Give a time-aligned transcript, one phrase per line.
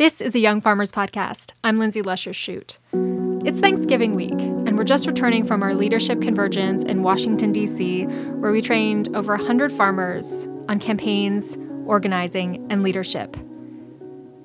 [0.00, 1.52] This is a Young Farmers Podcast.
[1.62, 2.78] I'm Lindsay Lusher Shute.
[3.44, 8.50] It's Thanksgiving week, and we're just returning from our leadership convergence in Washington, D.C., where
[8.50, 13.36] we trained over 100 farmers on campaigns, organizing, and leadership.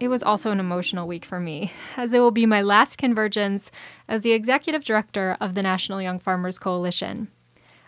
[0.00, 3.70] It was also an emotional week for me, as it will be my last convergence
[4.08, 7.28] as the executive director of the National Young Farmers Coalition.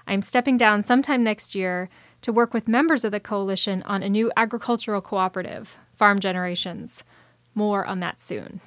[0.06, 1.88] I'm stepping down sometime next year
[2.20, 7.04] to work with members of the coalition on a new agricultural cooperative, Farm Generations.
[7.55, 8.61] More on that soon.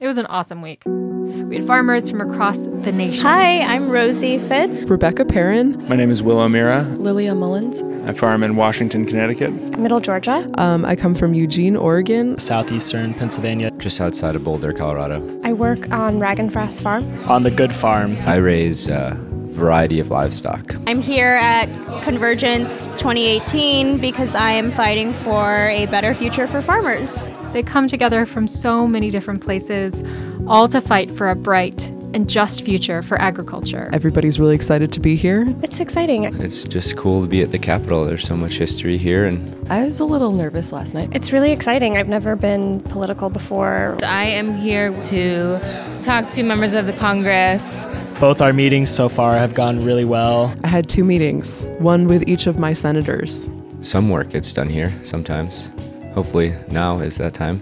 [0.00, 0.84] It was an awesome week.
[0.86, 3.22] We had farmers from across the nation.
[3.22, 4.84] Hi, I'm Rosie Fitz.
[4.88, 5.88] Rebecca Perrin.
[5.88, 6.82] My name is Will O'Meara.
[6.82, 7.82] Lilia Mullins.
[8.08, 9.50] I farm in Washington, Connecticut.
[9.76, 10.48] Middle Georgia.
[10.56, 12.38] Um, I come from Eugene, Oregon.
[12.38, 13.72] Southeastern Pennsylvania.
[13.72, 15.38] Just outside of Boulder, Colorado.
[15.42, 17.04] I work on Ragenfrass Farm.
[17.28, 18.16] On the Good Farm.
[18.20, 19.10] I raise a
[19.48, 20.76] variety of livestock.
[20.86, 21.66] I'm here at
[22.02, 27.24] Convergence 2018 because I am fighting for a better future for farmers.
[27.52, 30.02] They come together from so many different places,
[30.46, 33.88] all to fight for a bright and just future for agriculture.
[33.92, 35.44] Everybody's really excited to be here.
[35.62, 36.24] It's exciting.
[36.24, 38.04] It's just cool to be at the Capitol.
[38.04, 41.10] There's so much history here and I was a little nervous last night.
[41.12, 41.96] It's really exciting.
[41.96, 43.96] I've never been political before.
[44.04, 47.86] I am here to talk to members of the Congress.
[48.20, 50.52] Both our meetings so far have gone really well.
[50.64, 53.48] I had two meetings, one with each of my senators.
[53.80, 55.70] some work gets done here sometimes.
[56.14, 57.60] Hopefully now is that time.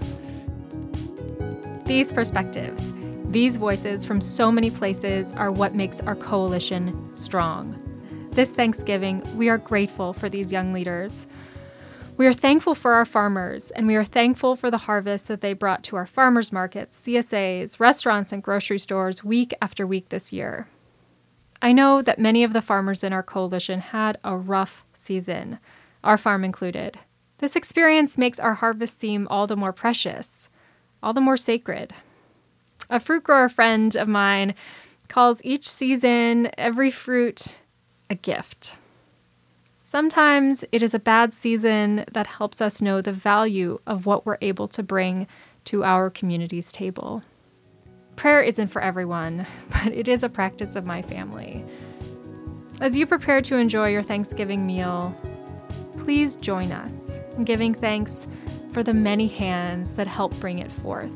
[1.85, 2.91] These perspectives,
[3.29, 7.75] these voices from so many places are what makes our coalition strong.
[8.31, 11.27] This Thanksgiving, we are grateful for these young leaders.
[12.17, 15.53] We are thankful for our farmers, and we are thankful for the harvest that they
[15.53, 20.67] brought to our farmers markets, CSAs, restaurants, and grocery stores week after week this year.
[21.61, 25.59] I know that many of the farmers in our coalition had a rough season,
[26.03, 26.97] our farm included.
[27.37, 30.49] This experience makes our harvest seem all the more precious,
[31.03, 31.93] all the more sacred.
[32.89, 34.55] A fruit grower friend of mine
[35.07, 37.59] calls each season, every fruit,
[38.09, 38.75] a gift.
[39.89, 44.37] Sometimes it is a bad season that helps us know the value of what we're
[44.41, 45.27] able to bring
[45.63, 47.23] to our community's table.
[48.17, 51.63] Prayer isn't for everyone, but it is a practice of my family.
[52.81, 55.15] As you prepare to enjoy your Thanksgiving meal,
[55.99, 58.27] please join us in giving thanks
[58.71, 61.13] for the many hands that help bring it forth.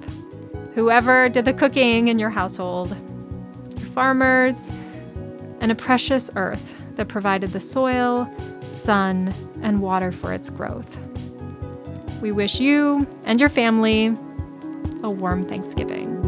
[0.76, 2.96] Whoever did the cooking in your household,
[3.72, 4.72] your farmers,
[5.60, 8.34] and a precious earth that provided the soil,
[8.72, 11.00] sun, and water for its growth.
[12.22, 14.16] We wish you and your family
[15.04, 16.21] a warm Thanksgiving.